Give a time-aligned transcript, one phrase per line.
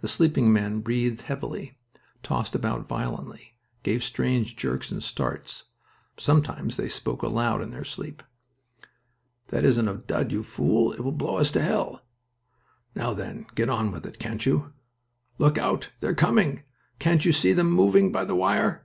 [0.00, 1.78] The sleeping men breathed heavily,
[2.24, 5.66] tossed about violently, gave strange jerks and starts.
[6.16, 8.24] Sometimes they spoke aloud in their sleep.
[9.50, 10.92] "That isn't a dud, you fool!
[10.92, 12.04] It will blow us to hell."
[12.96, 14.72] "Now then, get on with it, can't you?"
[15.38, 15.90] "Look out!
[16.00, 16.64] They're coming!
[16.98, 18.84] Can't you see them moving by the wire?"